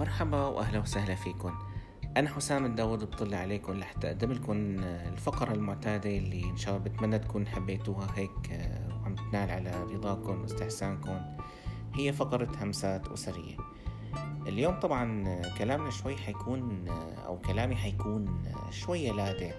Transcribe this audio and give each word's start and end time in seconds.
مرحبا 0.00 0.46
وأهلا 0.46 0.78
وسهلا 0.78 1.14
فيكم. 1.14 1.54
أنا 2.16 2.28
حسام 2.28 2.64
الداود 2.64 3.04
بطلع 3.04 3.36
عليكم 3.36 3.72
لحتى 3.72 4.06
اقدم 4.06 4.32
لكم 4.32 4.54
الفقرة 4.84 5.52
المعتادة 5.52 6.18
اللي 6.18 6.44
إن 6.44 6.56
شاء 6.56 6.76
الله 6.76 6.88
بتمنى 6.88 7.18
تكون 7.18 7.46
حبيتوها 7.46 8.06
هيك 8.14 8.52
آه، 8.52 9.00
وعم 9.02 9.14
تنال 9.14 9.50
على 9.50 9.82
رضاكم 9.82 10.40
واستحسانكم. 10.40 11.20
هي 11.94 12.12
فقرة 12.12 12.48
همسات 12.60 13.08
أسرية. 13.08 13.56
اليوم 14.46 14.74
طبعا 14.74 15.24
كلامنا 15.58 15.90
شوي 15.90 16.16
حيكون 16.16 16.88
آه، 16.88 17.26
أو 17.26 17.38
كلامي 17.38 17.76
حيكون 17.76 18.42
شوية 18.70 19.12
لاذع 19.12 19.52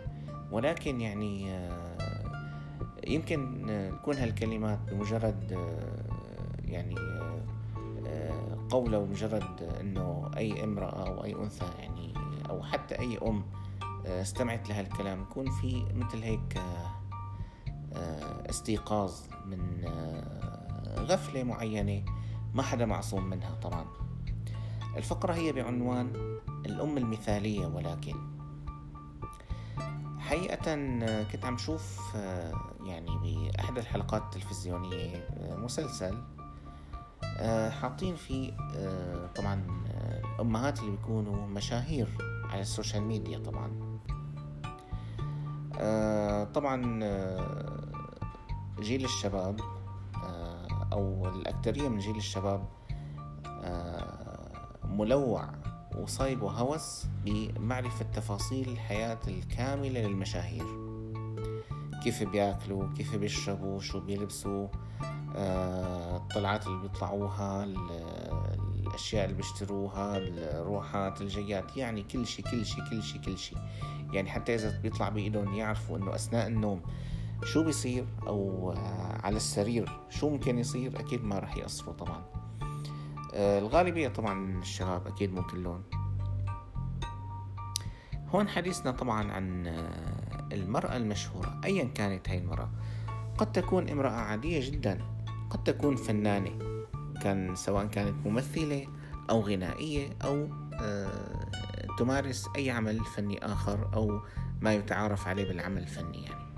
ولكن 0.51 1.01
يعني 1.01 1.51
آه، 1.51 2.31
يمكن 3.07 3.65
تكون 4.01 4.17
هالكلمات 4.17 4.79
بمجرد 4.91 5.59
يعني 6.65 6.95
قوله 8.69 8.97
ومجرد 8.97 9.61
إنه 9.79 10.31
أي 10.37 10.63
امرأة 10.63 11.07
أو 11.07 11.23
أي 11.23 11.35
أنثى 11.35 11.65
يعني 11.79 12.13
أو 12.49 12.63
حتى 12.63 12.99
أي 12.99 13.17
أم 13.17 13.43
آه، 14.05 14.21
استمعت 14.21 14.69
لهالكلام 14.69 15.21
يكون 15.21 15.51
في 15.51 15.85
مثل 15.93 16.23
هيك 16.23 16.57
آه، 16.57 16.91
آه، 17.93 18.49
استيقاظ 18.49 19.13
من 19.45 19.85
غفلة 20.97 21.43
معينة 21.43 22.05
ما 22.53 22.63
حدا 22.63 22.85
معصوم 22.85 23.23
منها 23.29 23.55
طبعا. 23.55 23.85
الفقرة 24.97 25.33
هي 25.33 25.51
بعنوان 25.51 26.37
الأم 26.65 26.97
المثالية 26.97 27.67
ولكن. 27.67 28.15
حقيقة 30.19 30.75
كنت 31.23 31.45
عم 31.45 31.57
شوف 31.57 32.15
يعني 32.85 33.17
بأحد 33.23 33.77
الحلقات 33.77 34.23
التلفزيونية 34.23 35.27
مسلسل 35.39 36.23
حاطين 37.81 38.15
فيه 38.15 38.53
آه، 38.75 39.27
طبعا 39.35 39.63
الأمهات 40.35 40.79
اللي 40.79 40.91
بيكونوا 40.91 41.47
مشاهير 41.47 42.07
على 42.49 42.61
السوشيال 42.61 43.03
ميديا 43.03 43.39
طبعا. 43.39 43.99
آه، 45.79 46.43
طبعا 46.43 46.99
جيل 48.79 49.05
الشباب 49.05 49.59
أو 50.93 51.27
الأكثرية 51.35 51.89
من 51.89 51.97
جيل 51.99 52.15
الشباب 52.15 52.65
ملوع 54.83 55.49
وصايب 55.97 56.41
وهوس 56.41 57.05
بمعرفة 57.25 58.05
تفاصيل 58.13 58.69
الحياة 58.69 59.19
الكاملة 59.27 60.01
للمشاهير. 60.01 60.90
كيف 62.03 62.23
بياكلوا 62.23 62.93
كيف 62.97 63.15
بيشربوا 63.15 63.79
شو 63.79 63.99
بيلبسوا 63.99 64.67
الطلعات 66.15 66.67
اللي 66.67 66.81
بيطلعوها 66.81 67.63
الأشياء 67.63 69.25
اللي 69.25 69.35
بيشتروها 69.35 70.17
الروحات 70.17 71.21
الجيات 71.21 71.77
يعني 71.77 72.03
كل 72.03 72.27
شيء 72.27 72.45
كل 72.45 72.65
شيء 72.65 72.89
كل 72.89 73.03
شيء 73.03 73.21
كل 73.21 73.37
شيء 73.37 73.57
يعني 74.13 74.29
حتى 74.29 74.55
إذا 74.55 74.79
بيطلع 74.79 75.09
بإيدهم 75.09 75.53
يعرفوا 75.53 75.97
إنه 75.97 76.15
أثناء 76.15 76.47
النوم 76.47 76.81
شو 77.43 77.63
بيصير 77.63 78.05
أو 78.27 78.71
على 79.23 79.37
السرير 79.37 79.89
شو 80.09 80.29
ممكن 80.29 80.59
يصير 80.59 80.99
أكيد 80.99 81.23
ما 81.23 81.39
راح 81.39 81.57
يقصروا 81.57 81.93
طبعا. 81.93 82.25
آه، 83.33 83.59
الغالبية 83.59 84.07
طبعا 84.07 84.59
الشباب 84.61 85.07
أكيد 85.07 85.33
مو 85.33 85.43
كلهم 85.43 85.83
هون 88.29 88.47
حديثنا 88.47 88.91
طبعا 88.91 89.31
عن 89.31 89.67
المرأة 90.53 90.97
المشهورة 90.97 91.61
أيا 91.65 91.83
كانت 91.83 92.29
هاي 92.29 92.37
المرأة. 92.37 92.69
قد 93.37 93.51
تكون 93.51 93.89
امرأة 93.89 94.11
عادية 94.11 94.71
جدا 94.71 94.99
قد 95.49 95.63
تكون 95.63 95.95
فنانة 95.95 96.51
كان 97.23 97.55
سواء 97.55 97.85
كانت 97.85 98.27
ممثلة 98.27 98.87
أو 99.29 99.41
غنائية 99.41 100.09
أو 100.23 100.47
آه، 100.81 101.47
تمارس 101.99 102.49
أي 102.55 102.71
عمل 102.71 103.05
فني 103.05 103.45
آخر 103.45 103.89
أو 103.93 104.21
ما 104.61 104.73
يتعارف 104.73 105.27
عليه 105.27 105.47
بالعمل 105.47 105.81
الفني 105.81 106.23
يعني. 106.23 106.51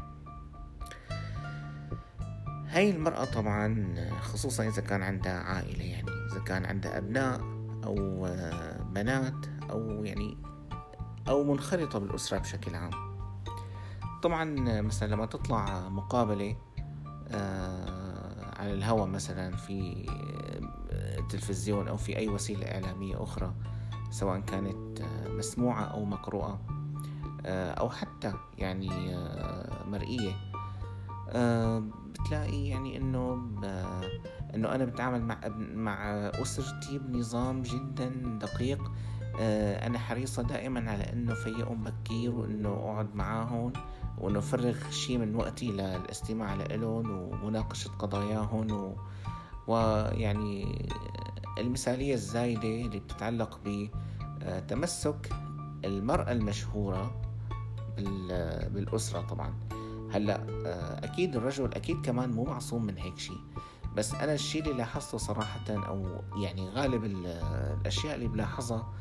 هاي 2.68 2.90
المرأة 2.90 3.26
طبعا 3.26 3.96
خصوصا 4.22 4.68
إذا 4.68 4.82
كان 4.82 5.04
عندها 5.04 5.40
عائلة 5.40 5.84
يعني 5.84 6.12
إذا 6.32 6.40
كان 6.40 6.66
عندها 6.66 6.98
أبناء 6.98 7.42
أو 7.84 8.26
آه، 8.26 8.84
بنات 8.84 9.46
أو 9.70 10.04
يعني 10.04 10.38
أو 11.28 11.44
منخرطة 11.44 12.00
بالأسرة 12.00 12.38
بشكل 12.38 12.76
عام. 12.76 13.03
طبعا 14.24 14.44
مثلا 14.82 15.08
لما 15.08 15.26
تطلع 15.26 15.90
مقابلة 15.90 16.56
آه، 17.28 18.60
على 18.60 18.74
الهواء 18.74 19.08
مثلا 19.08 19.56
في 19.56 20.06
التلفزيون 20.92 21.88
أو 21.88 21.98
في 21.98 22.18
أي 22.18 22.30
وسيلة 22.30 22.66
إعلامية 22.66 23.24
أخرى 23.24 23.54
سواء 24.10 24.40
كانت 24.40 25.02
آه، 25.02 25.28
مسموعة 25.28 25.84
أو 25.84 26.06
مقروءة 26.06 26.62
آه، 27.46 27.72
أو 27.72 27.90
حتى 27.90 28.34
يعني 28.58 29.18
مرئية 29.88 30.34
بتلاقي 32.10 32.68
يعني 32.68 32.98
إنه 32.98 33.34
إنه 34.56 34.76
أنا 34.76 34.86
بتعامل 34.86 35.22
مع 35.22 35.40
مع 35.74 36.04
أسرتي 36.42 37.00
بنظام 37.00 37.62
جدا 37.62 38.10
دقيق. 38.42 38.92
أنا 39.40 40.00
حريصة 40.00 40.44
دائما 40.44 40.92
على 40.92 41.04
إنه 41.14 41.34
فيقهم 41.34 41.84
بكير 41.84 42.36
وإنه 42.36 42.70
أقعد 42.70 43.16
معاهم. 43.16 43.74
وانه 44.24 44.40
فرغ 44.40 44.90
شيء 44.90 45.18
من 45.18 45.36
وقتي 45.36 45.72
للاستماع 45.72 46.54
لهم 46.54 47.12
ومناقشة 47.12 47.90
قضاياهم 47.90 48.72
و... 48.72 48.96
ويعني 49.68 50.90
المثالية 51.58 52.14
الزايدة 52.14 52.68
اللي 52.68 53.00
بتتعلق 53.00 53.60
بتمسك 53.66 55.30
المرأة 55.86 56.32
المشهورة 56.32 57.22
بالأسرة 58.68 59.22
طبعا. 59.22 59.54
هلأ 60.12 60.46
أكيد 61.04 61.36
الرجل 61.36 61.74
أكيد 61.74 62.02
كمان 62.06 62.32
مو 62.32 62.44
معصوم 62.44 62.86
من 62.86 62.98
هيك 62.98 63.18
شيء 63.18 63.42
بس 63.96 64.14
أنا 64.14 64.34
الشيء 64.34 64.62
اللي 64.64 64.74
لاحظته 64.74 65.18
صراحة 65.18 65.66
أو 65.70 66.22
يعني 66.36 66.70
غالب 66.70 67.04
الأشياء 67.04 68.16
اللي 68.16 68.28
بلاحظها 68.28 68.94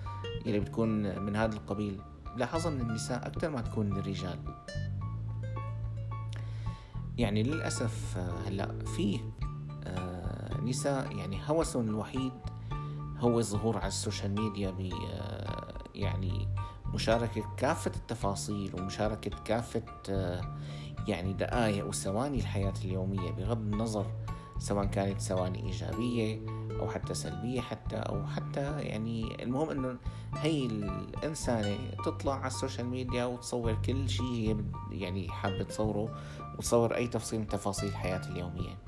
اللي 0.46 0.60
بتكون 0.60 1.18
من 1.24 1.36
هذا 1.36 1.54
القبيل 1.54 2.00
بلاحظها 2.36 2.70
من 2.70 2.80
النساء 2.80 3.26
أكثر 3.26 3.50
ما 3.50 3.60
تكون 3.60 3.90
من 3.90 3.98
الرجال. 3.98 4.38
يعني 7.22 7.42
للأسف 7.42 8.18
آه، 8.18 8.48
هلأ 8.48 8.84
في 8.84 9.20
آه، 9.86 10.60
نساء 10.60 11.16
يعني 11.16 11.40
هوسهم 11.46 11.88
الوحيد 11.88 12.32
هو 13.18 13.38
الظهور 13.38 13.76
على 13.76 13.88
السوشيال 13.88 14.34
ميديا 14.34 14.70
ب 14.70 14.80
آه، 14.80 15.74
يعني 15.94 16.48
مشاركة 16.94 17.54
كافة 17.56 17.92
التفاصيل 17.96 18.74
ومشاركة 18.74 19.30
كافة 19.44 19.82
يعني 21.08 21.32
دقائق 21.32 21.86
وثواني 21.86 22.38
الحياة 22.38 22.74
اليومية 22.84 23.30
بغض 23.30 23.58
النظر 23.58 24.06
سواء 24.62 24.84
كانت 24.84 25.20
ثواني 25.20 25.66
إيجابية 25.66 26.40
أو 26.80 26.90
حتى 26.90 27.14
سلبية 27.14 27.60
حتى 27.60 27.96
أو 27.96 28.26
حتى 28.26 28.80
يعني 28.80 29.42
المهم 29.42 29.70
إنه 29.70 29.96
هي 30.34 30.66
الإنسانة 30.66 31.76
تطلع 32.04 32.34
على 32.34 32.46
السوشيال 32.46 32.86
ميديا 32.86 33.24
وتصور 33.24 33.74
كل 33.74 34.08
شيء 34.08 34.26
هي 34.26 34.56
يعني 34.90 35.28
حابة 35.28 35.62
تصوره 35.62 36.14
وتصور 36.58 36.94
أي 36.94 37.08
تفصيل 37.08 37.40
من 37.40 37.46
تفاصيل 37.46 37.88
الحياة 37.88 38.20
اليومية. 38.30 38.78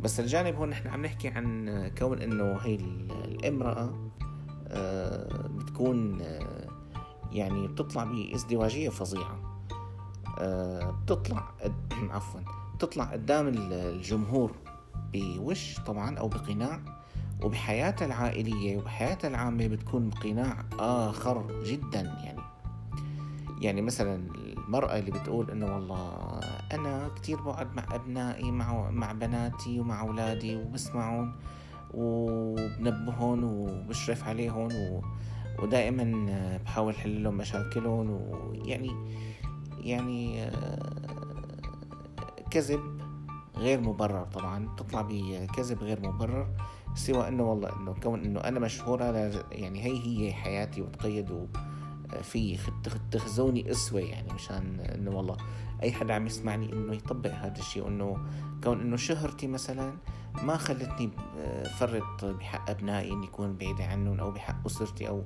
بس 0.00 0.20
الجانب 0.20 0.54
هون 0.54 0.68
نحن 0.68 0.88
عم 0.88 1.02
نحكي 1.02 1.28
عن 1.28 1.90
كون 1.98 2.22
إنه 2.22 2.56
هي 2.56 2.74
الامرأة 2.74 4.10
آه، 4.68 5.46
بتكون 5.48 6.20
آه، 6.22 6.68
يعني 7.32 7.68
بتطلع 7.68 8.04
بإزدواجية 8.04 8.88
فظيعة. 8.88 9.64
آه، 10.38 10.90
بتطلع 10.90 11.54
عفوا 12.10 12.40
بتطلع 12.78 13.04
قدام 13.04 13.48
الجمهور 13.48 14.52
بوش 15.14 15.80
طبعا 15.86 16.18
أو 16.18 16.28
بقناع 16.28 16.80
وبحياتها 17.42 18.06
العائلية 18.06 18.76
وبحياتها 18.76 19.28
العامة 19.28 19.66
بتكون 19.66 20.08
بقناع 20.10 20.64
آخر 20.78 21.62
جدا 21.64 22.00
يعني. 22.00 22.42
يعني 23.60 23.82
مثلا 23.82 24.22
المرأة 24.36 24.98
اللي 24.98 25.10
بتقول 25.10 25.50
إنه 25.50 25.74
والله 25.74 26.40
أنا 26.72 27.08
كتير 27.16 27.40
بقعد 27.40 27.74
مع 27.76 27.84
أبنائي 27.94 28.50
مع 28.50 28.90
مع 28.90 29.12
بناتي 29.12 29.80
ومع 29.80 30.00
أولادي 30.00 30.56
وبسمعهم 30.56 31.32
وبنبههم 31.94 33.44
وبشرف 33.44 34.24
عليهم 34.24 34.68
و... 34.74 35.02
ودائما 35.62 36.58
بحاول 36.64 36.94
حل 36.94 37.22
لهم 37.22 37.34
مشاكلهم 37.34 38.10
ويعني 38.10 38.90
يعني 39.80 40.42
آه، 40.42 41.17
كذب 42.50 43.00
غير 43.56 43.80
مبرر 43.80 44.24
طبعا 44.24 44.68
تطلع 44.76 45.02
بكذب 45.10 45.82
غير 45.82 46.00
مبرر 46.00 46.48
سوى 46.94 47.28
إنه 47.28 47.42
والله 47.42 47.76
إنه 47.76 47.94
كون 47.94 48.24
إنه 48.24 48.40
أنا 48.40 48.60
مشهورة 48.60 49.04
يعني 49.52 49.84
هي 49.84 50.06
هي 50.06 50.32
حياتي 50.32 50.82
وتقيد 50.82 51.48
في 52.22 52.58
تخزوني 53.10 53.70
أسوة 53.70 54.00
يعني 54.00 54.32
مشان 54.32 54.80
إنه 54.80 55.16
والله 55.16 55.36
أي 55.82 55.92
حدا 55.92 56.14
عم 56.14 56.26
يسمعني 56.26 56.72
إنه 56.72 56.94
يطبق 56.94 57.30
هذا 57.30 57.58
الشيء 57.58 57.88
انه 57.88 58.18
كون 58.64 58.80
إنه 58.80 58.96
شهرتي 58.96 59.46
مثلا 59.46 59.92
ما 60.42 60.56
خلتني 60.56 61.10
فرط 61.78 62.24
بحق 62.24 62.70
أبنائي 62.70 63.12
إني 63.12 63.26
اكون 63.26 63.56
بعيدة 63.56 63.84
عنهم 63.84 64.20
أو 64.20 64.30
بحق 64.30 64.66
أسرتي 64.66 65.08
أو 65.08 65.24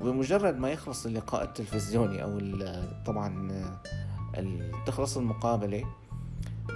بمجرد 0.00 0.56
ما 0.56 0.70
يخلص 0.70 1.06
اللقاء 1.06 1.44
التلفزيوني 1.44 2.22
أو 2.22 2.38
طبعا 3.06 3.50
تخلص 4.86 5.16
المقابلة 5.16 5.84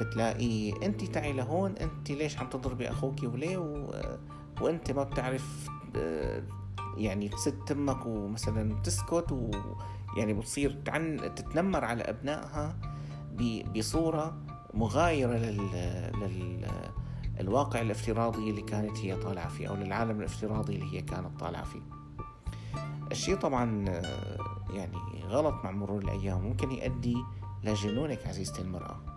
بتلاقي 0.00 0.87
انت 0.87 1.05
تعي 1.05 1.32
لهون 1.32 1.76
انت 1.76 2.11
ليش 2.11 2.38
عم 2.38 2.49
تضربي 2.49 2.91
أخوك 2.91 3.23
وليه؟ 3.23 3.56
و... 3.56 3.91
وانت 4.61 4.91
ما 4.91 5.02
بتعرف 5.02 5.69
يعني 6.96 7.29
تسد 7.29 7.64
تمك 7.64 8.06
ومثلا 8.06 8.82
تسكت 8.82 9.32
ويعني 9.32 10.35
بتصير 10.35 10.82
تعن 10.85 11.35
تتنمر 11.37 11.85
على 11.85 12.02
أبنائها 12.02 12.76
بصورة 13.76 14.37
مغايرة 14.75 15.37
لل, 15.37 15.70
لل... 16.20 16.67
الواقع 17.40 17.81
الافتراضي 17.81 18.50
اللي 18.50 18.62
كانت 18.62 18.99
هي 18.99 19.17
طالعة 19.17 19.49
فيه 19.49 19.69
أو 19.69 19.75
للعالم 19.75 20.19
الافتراضي 20.19 20.75
اللي 20.75 20.97
هي 20.97 21.02
كانت 21.02 21.40
طالعة 21.40 21.64
فيه. 21.64 21.82
الشيء 23.11 23.37
طبعا 23.37 23.85
يعني 24.70 24.99
غلط 25.25 25.55
مع 25.64 25.70
مرور 25.70 26.02
الأيام 26.02 26.40
ممكن 26.40 26.70
يؤدي 26.70 27.17
لجنونك 27.64 28.26
عزيزتي 28.26 28.62
المرأة. 28.62 29.13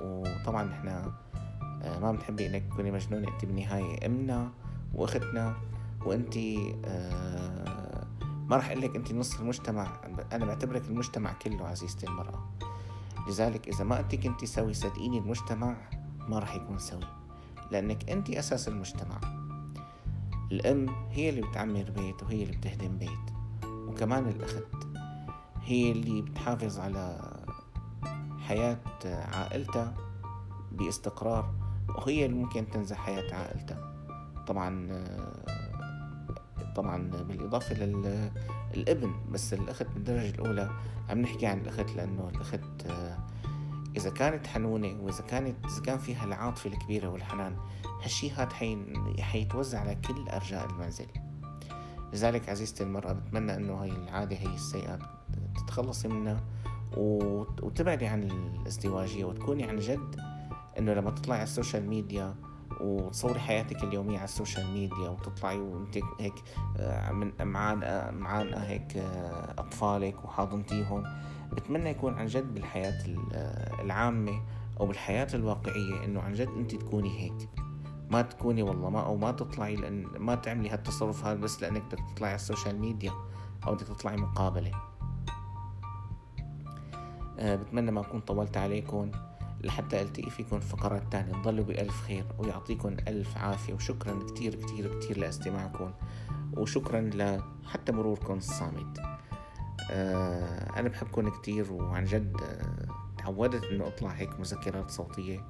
وطبعا 0.00 0.64
نحن 0.64 0.88
آه، 0.88 1.98
ما 1.98 2.12
بنحبي 2.12 2.46
إنك 2.46 2.62
تكوني 2.70 2.90
مجنونة 2.90 3.28
انت 3.28 3.44
بالنهاية 3.44 4.06
أمنا 4.06 4.50
وأختنا 4.94 5.56
وانت 6.06 6.36
آه، 6.84 8.06
ما 8.22 8.56
راح 8.56 8.70
أقول 8.70 8.82
لك 8.82 8.96
انت 8.96 9.12
نص 9.12 9.40
المجتمع 9.40 10.00
أنا 10.32 10.44
بعتبرك 10.44 10.82
المجتمع 10.88 11.32
كله 11.32 11.66
عزيزتي 11.66 12.06
المرأة. 12.06 12.48
لذلك 13.28 13.68
إذا 13.68 13.84
ما 13.84 14.00
انت 14.00 14.14
كنتي 14.14 14.46
سوي 14.46 14.74
صدقيني 14.74 15.18
المجتمع 15.18 15.76
ما 16.28 16.38
راح 16.38 16.54
يكون 16.54 16.78
سوي 16.78 17.00
لأنك 17.70 18.10
انت 18.10 18.30
أساس 18.30 18.68
المجتمع. 18.68 19.20
الأم 20.52 20.88
هي 21.10 21.28
اللي 21.28 21.42
بتعمر 21.42 21.90
بيت 21.90 22.22
وهي 22.22 22.42
اللي 22.42 22.56
بتهدم 22.56 22.98
بيت 22.98 23.34
وكمان 23.64 24.28
الأخت 24.28 24.86
هي 25.64 25.92
اللي 25.92 26.22
بتحافظ 26.22 26.78
على 26.80 27.29
حياة 28.50 28.78
عائلتها 29.04 29.94
باستقرار 30.72 31.54
وهي 31.88 32.26
اللي 32.26 32.36
ممكن 32.36 32.70
تنزح 32.70 32.96
حياة 32.96 33.34
عائلتها 33.34 33.92
طبعا 34.46 35.04
طبعا 36.76 37.10
بالإضافة 37.10 37.74
للإبن 38.74 39.14
بس 39.30 39.54
الأخت 39.54 39.86
بالدرجة 39.94 40.30
الأولى 40.30 40.70
عم 41.08 41.18
نحكي 41.18 41.46
عن 41.46 41.58
الأخت 41.60 41.90
لأنه 41.96 42.28
الأخت 42.28 42.60
إذا 43.96 44.10
كانت 44.10 44.46
حنونة 44.46 44.96
وإذا 45.02 45.22
كانت 45.22 45.56
إذا 45.66 45.82
كان 45.82 45.98
فيها 45.98 46.24
العاطفة 46.24 46.70
الكبيرة 46.70 47.08
والحنان 47.08 47.56
هالشي 48.02 48.30
هاد 48.30 48.52
حيتوزع 49.20 49.80
على 49.80 49.94
كل 49.94 50.28
أرجاء 50.28 50.70
المنزل. 50.70 51.06
لذلك 52.12 52.48
عزيزتي 52.48 52.82
المرأة 52.82 53.12
بتمنى 53.12 53.56
أنه 53.56 53.74
هاي 53.74 53.90
العادة 53.90 54.36
هي 54.36 54.54
السيئة 54.54 54.98
تتخلصي 55.56 56.08
منها. 56.08 56.40
وتبعدي 56.96 58.06
عن 58.06 58.22
الازدواجية 58.22 59.24
وتكوني 59.24 59.64
عن 59.64 59.78
جد 59.78 60.20
إنه 60.78 60.92
لما 60.92 61.10
تطلعي 61.10 61.38
على 61.38 61.46
السوشيال 61.46 61.88
ميديا 61.88 62.34
وتصوري 62.80 63.40
حياتك 63.40 63.84
اليومية 63.84 64.16
على 64.16 64.24
السوشيال 64.24 64.66
ميديا 64.66 65.08
وتطلعي 65.08 65.58
وأنت 65.58 65.98
هيك 66.20 66.34
آه، 66.76 67.12
من 67.12 67.32
معان 67.40 68.14
معان 68.14 68.54
هيك 68.54 68.96
آه، 68.96 69.54
أطفالك 69.58 70.24
وحاضنتيهم 70.24 71.04
بتمنى 71.52 71.90
يكون 71.90 72.14
عن 72.14 72.26
جد 72.26 72.54
بالحياة 72.54 73.16
آه، 73.34 73.82
العامة 73.82 74.42
أو 74.80 74.86
بالحياة 74.86 75.28
الواقعية 75.34 76.04
إنه 76.04 76.20
عن 76.20 76.32
جد 76.32 76.48
أنت 76.48 76.74
تكوني 76.74 77.20
هيك. 77.20 77.48
ما 78.10 78.22
تكوني 78.22 78.62
والله 78.62 78.90
ما 78.90 79.00
أو 79.00 79.16
ما 79.16 79.32
تطلعي 79.32 79.76
لأن 79.76 80.04
ما 80.04 80.34
تعملي 80.34 80.70
هالتصرف 80.70 81.24
هذا 81.24 81.40
بس 81.40 81.62
لأنك 81.62 81.82
بدك 81.82 81.98
تطلعي 82.14 82.30
على 82.30 82.40
السوشيال 82.40 82.80
ميديا 82.80 83.12
أو 83.66 83.74
بدك 83.74 83.86
تطلعي 83.86 84.16
مقابلة. 84.16 84.70
أه 84.70 84.89
بتمنى 87.42 87.90
ما 87.90 88.00
أكون 88.00 88.20
طولت 88.20 88.56
عليكم. 88.56 89.10
لحتى 89.64 90.02
ألتقي 90.02 90.30
فيكم 90.30 90.60
في 90.60 90.66
فقرات 90.66 91.02
تانية. 91.12 91.32
تضلوا 91.32 91.64
بألف 91.64 92.02
خير 92.02 92.24
ويعطيكم 92.38 92.96
ألف 93.08 93.36
عافية. 93.36 93.74
وشكرا 93.74 94.18
كتير 94.28 94.54
كتير 94.54 95.00
كتير 95.00 95.18
لأستماعكم. 95.18 95.90
وشكرا 96.56 97.00
لحتى 97.00 97.92
مروركم 97.92 98.34
الصامت. 98.34 98.98
أه 99.90 100.78
أنا 100.78 100.88
بحبكم 100.88 101.28
كتير 101.28 101.72
وعن 101.72 102.04
جد 102.04 102.36
أه 102.42 102.88
تعودت 103.18 103.64
إنه 103.64 103.86
أطلع 103.86 104.10
هيك 104.10 104.40
مذكرات 104.40 104.90
صوتية. 104.90 105.40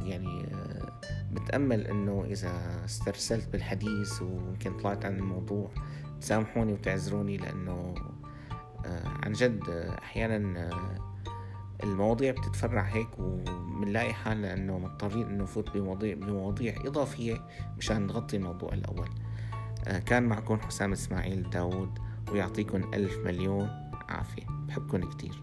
يعني 0.00 0.46
بتأمل 1.32 1.86
إنه 1.86 2.24
إذا 2.24 2.84
استرسلت 2.84 3.48
بالحديث 3.48 4.22
ويمكن 4.22 4.76
طلعت 4.76 5.04
عن 5.04 5.16
الموضوع 5.16 5.70
تسامحوني 6.20 6.72
وتعذروني 6.72 7.36
لأنه 7.36 7.72
آه، 7.72 8.15
عن 9.24 9.32
جد 9.32 9.62
أحيانا 10.02 10.60
آه، 10.60 11.16
المواضيع 11.82 12.32
بتتفرع 12.32 12.82
هيك 12.82 13.18
وبنلاقي 13.18 14.12
حالنا 14.14 14.54
إنه 14.54 14.78
مضطرين 14.78 15.26
إنه 15.26 15.42
نفوت 15.42 15.76
بمواضيع 15.76 16.14
بمواضيع 16.14 16.74
إضافية 16.84 17.46
مشان 17.78 18.06
نغطي 18.06 18.36
الموضوع 18.36 18.72
الأول. 18.72 19.08
كان 20.06 20.22
معكم 20.22 20.60
حسام 20.60 20.92
إسماعيل 20.92 21.50
داود 21.50 21.98
ويعطيكم 22.32 22.94
ألف 22.94 23.18
مليون 23.18 23.90
عافية. 24.08 24.46
بحبكم 24.68 25.10
كتير. 25.10 25.42